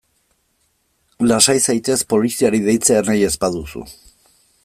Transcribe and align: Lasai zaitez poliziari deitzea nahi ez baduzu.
Lasai 1.31 1.55
zaitez 1.65 1.99
poliziari 2.15 2.63
deitzea 2.69 3.05
nahi 3.11 3.23
ez 3.31 3.33
baduzu. 3.47 3.85